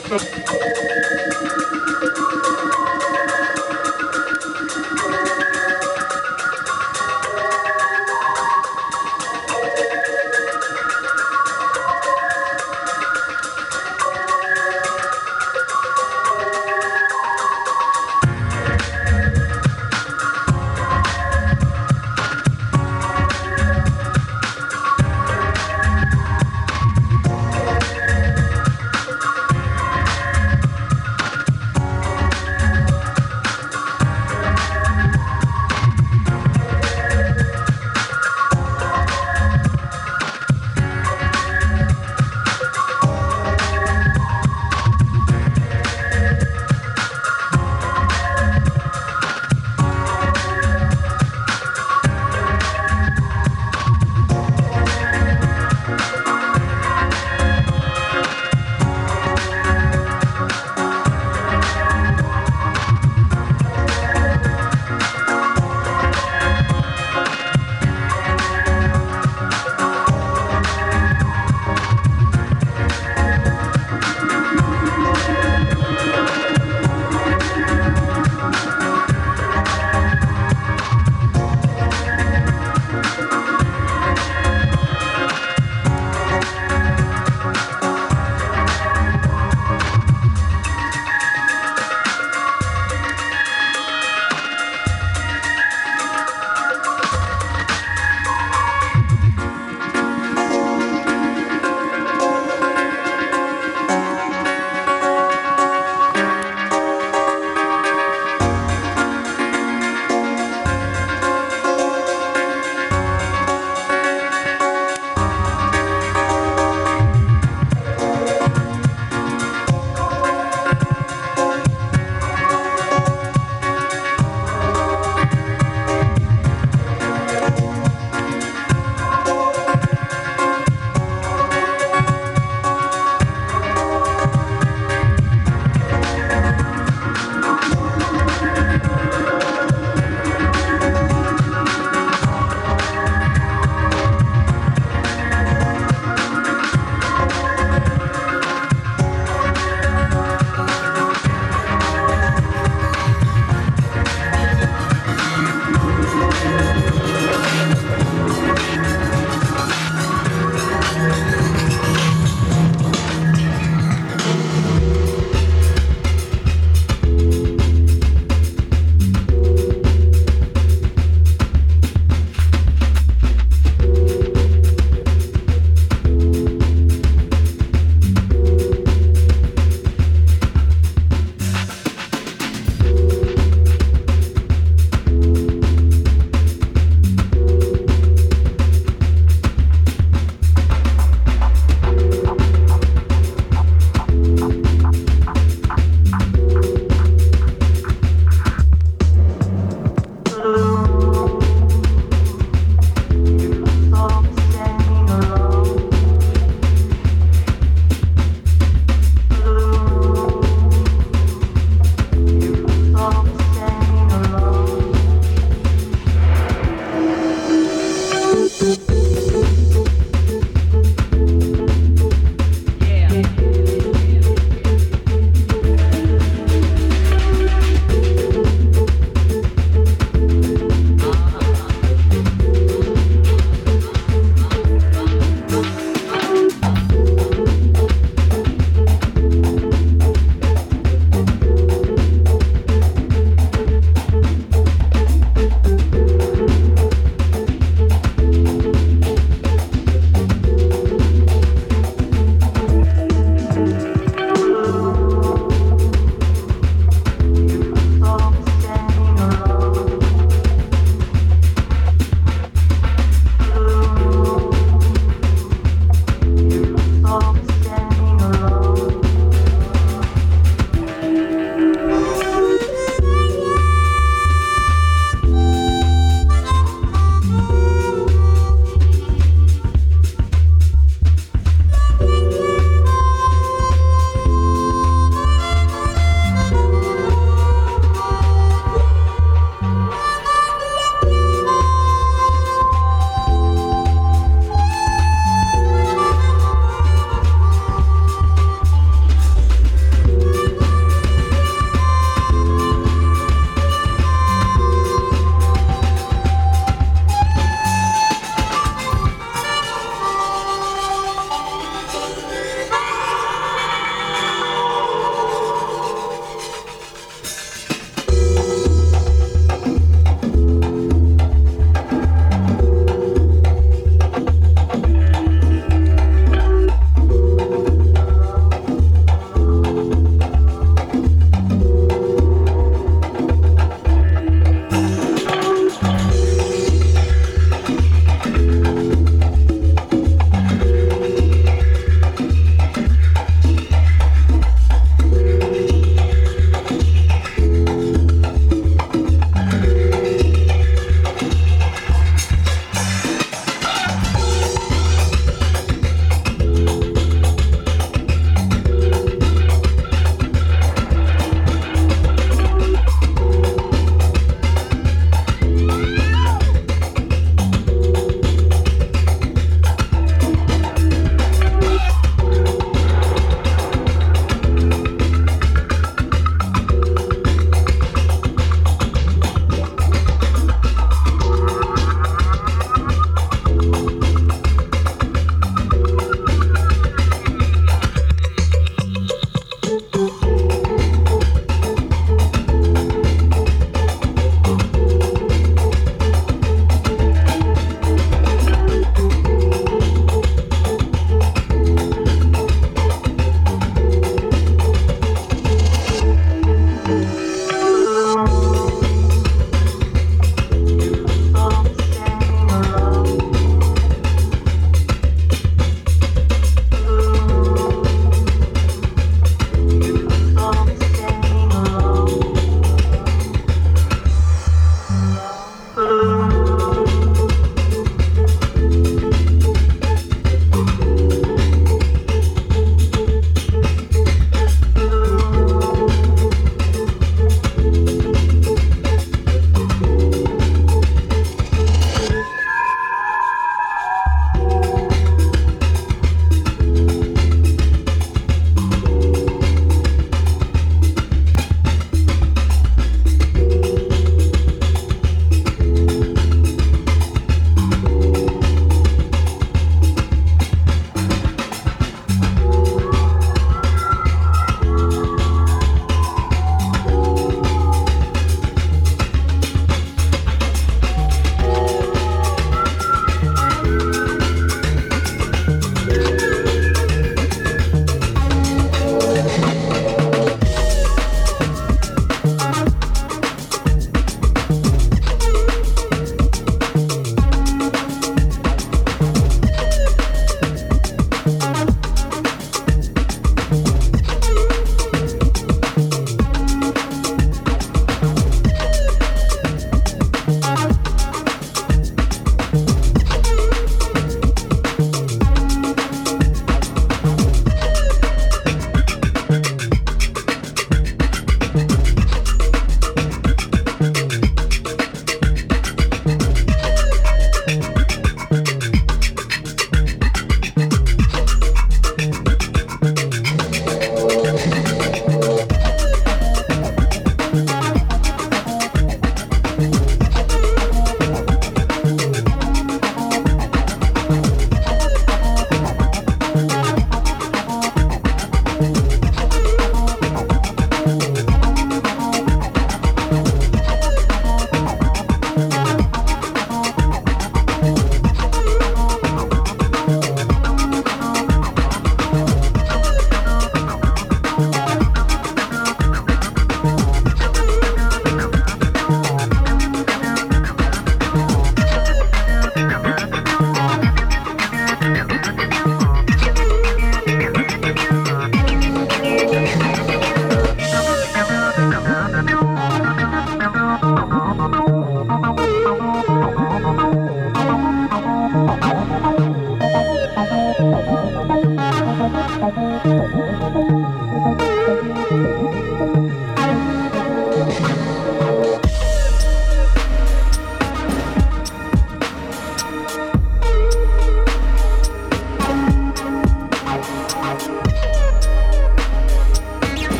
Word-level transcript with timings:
Toilet 0.00 0.12
up. 0.12 0.65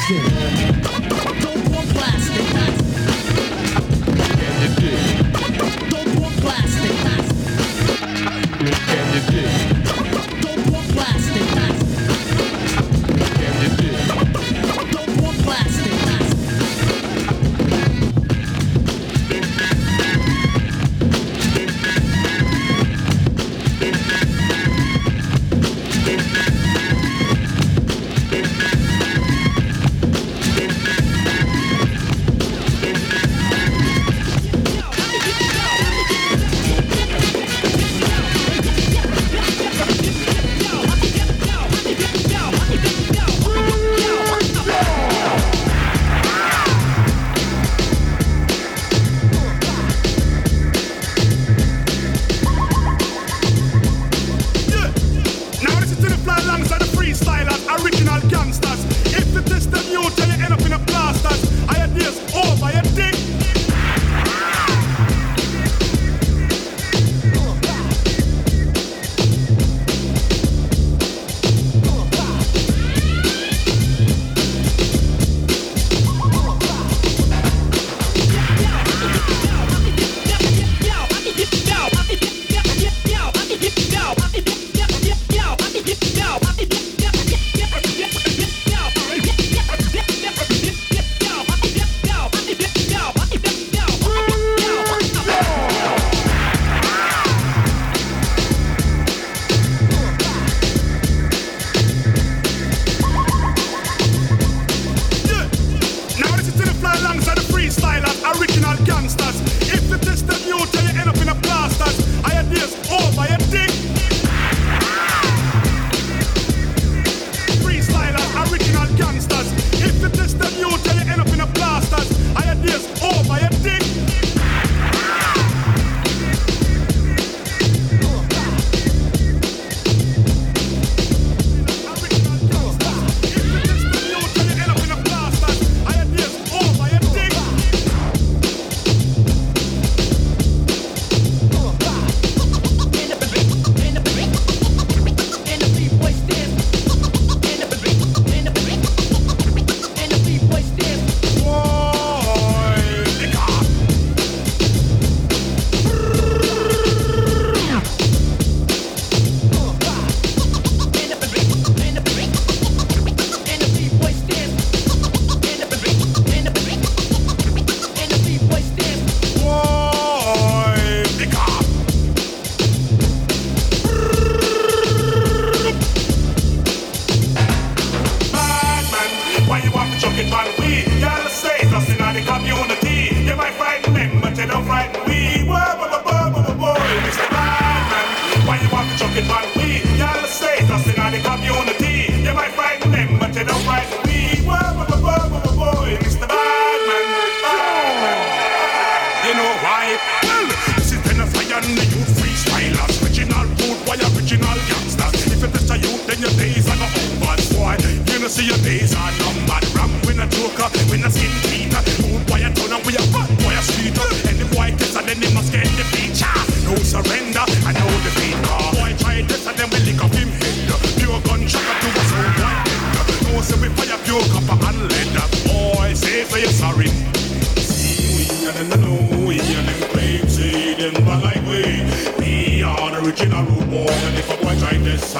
plastic. 0.00 1.42
Don't 1.42 1.70
want 1.70 1.88
plastic. 1.90 2.89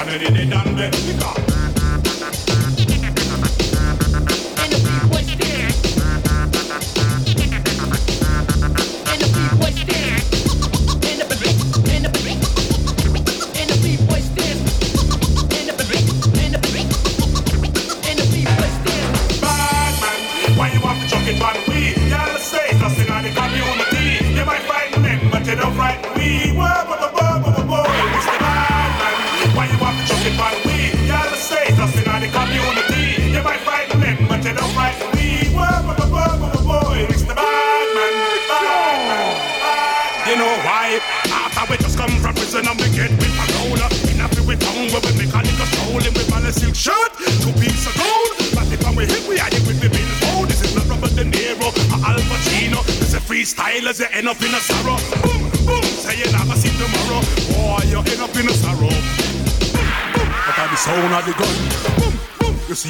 Saturday 0.03 0.31
they 0.31 0.45
done 0.49 0.75
the 0.75 0.89
liquor. 1.05 1.50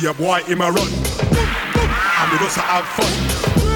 a 0.05 0.13
boy 0.13 0.41
in 0.47 0.57
my 0.57 0.69
run. 0.69 0.87
And 0.87 2.31
we 2.31 2.37
just 2.39 2.57
have 2.57 2.85
fun. 2.85 3.70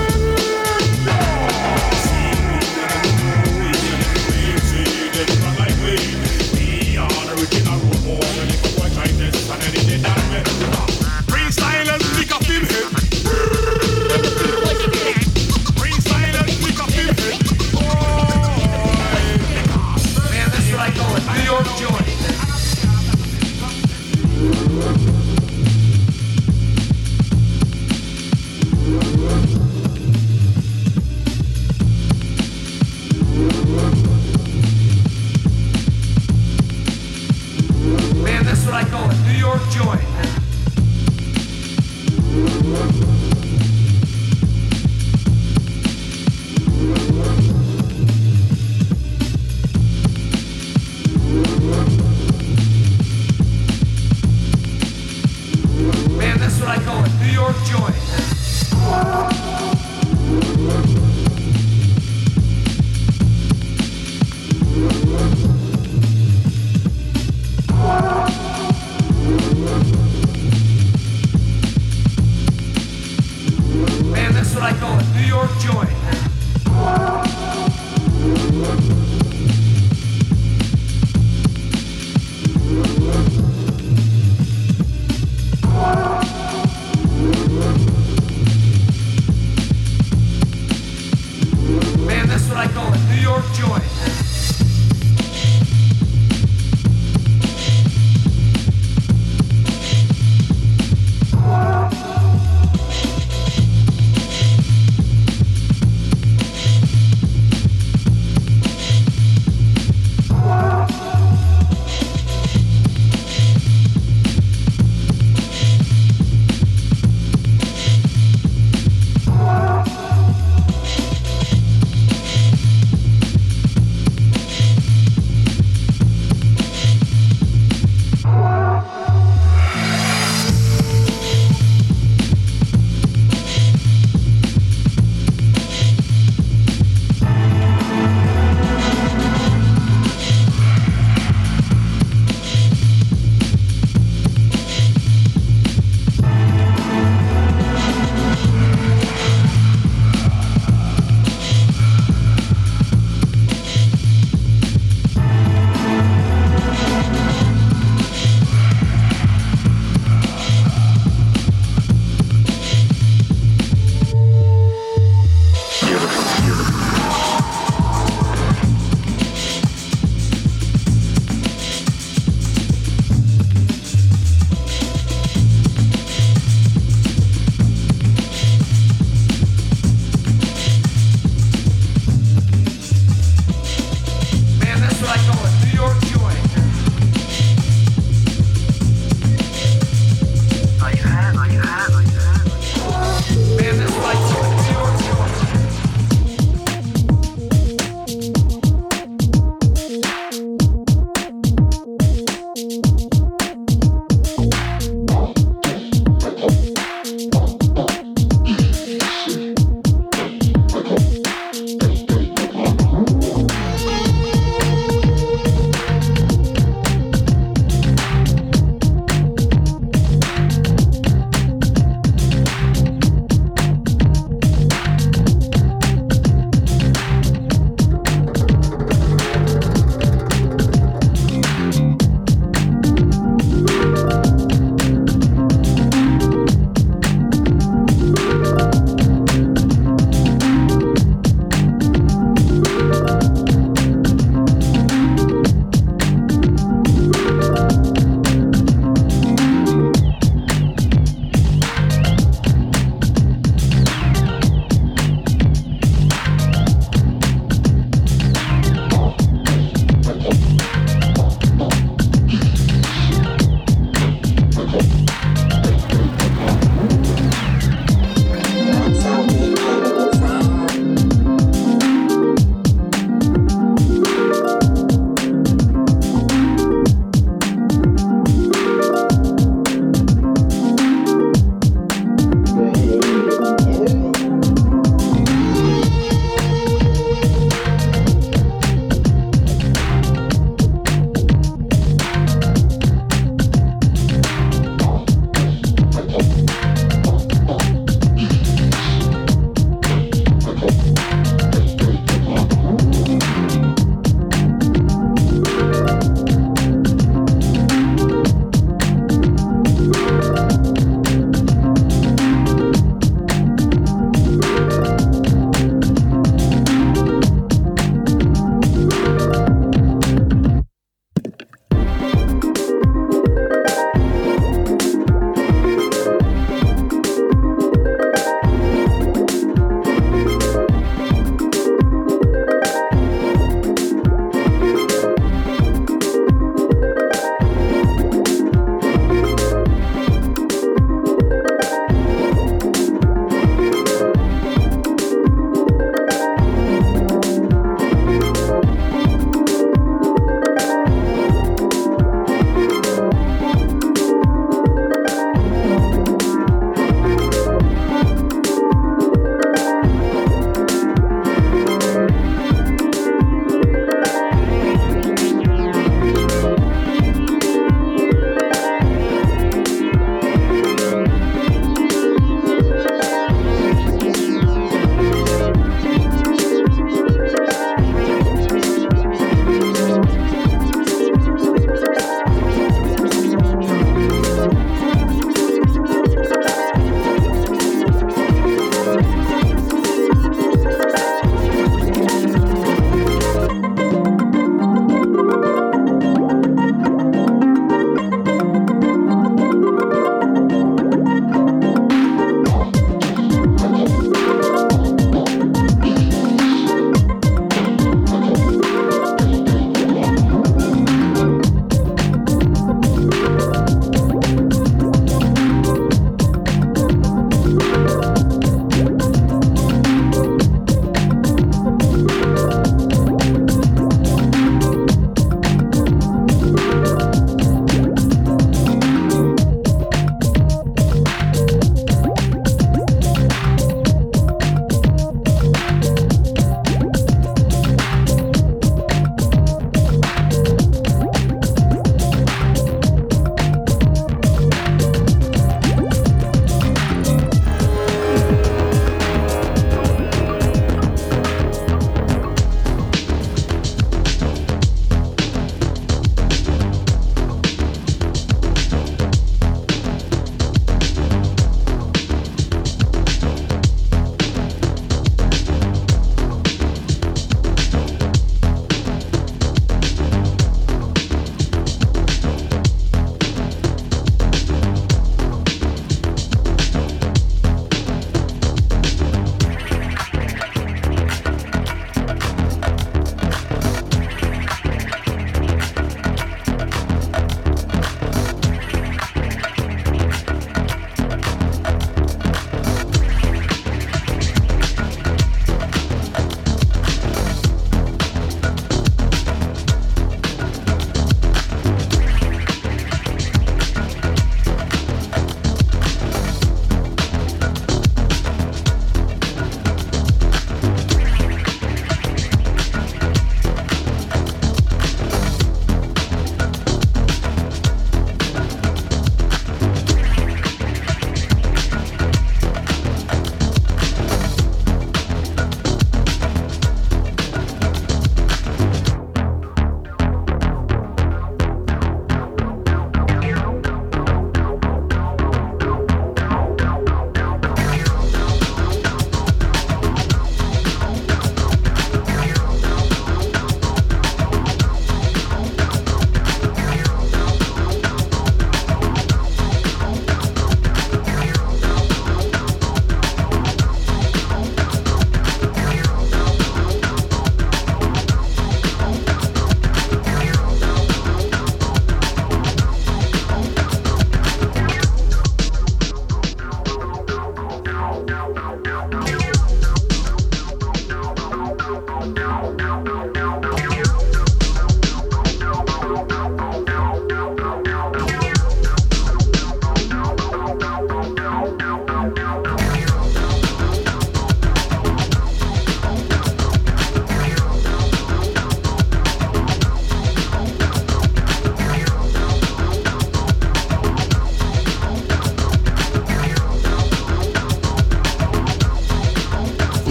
York 39.56 39.70
joint. 39.72 40.15